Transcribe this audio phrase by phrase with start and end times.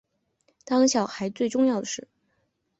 [0.65, 2.07] 当小孩最重要的事